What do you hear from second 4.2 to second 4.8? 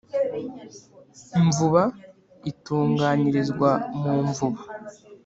mvuba